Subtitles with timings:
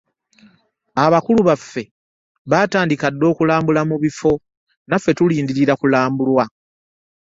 [1.03, 1.83] AbakuIu baffe
[2.49, 4.31] baatandika dda okulambula mu bifo,
[4.89, 6.43] naffe tulindirira okulambulwa.